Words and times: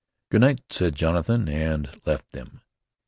"Good 0.31 0.41
night," 0.41 0.61
said 0.71 0.95
Jonathan, 0.95 1.47
and 1.47 1.91
left 2.07 2.31
them. 2.31 2.61